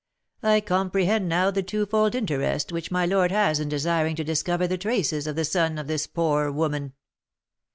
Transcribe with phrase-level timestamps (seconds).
[0.41, 4.75] "I comprehend now the twofold interest which my lord has in desiring to discover the
[4.79, 6.93] traces of the son of this poor woman."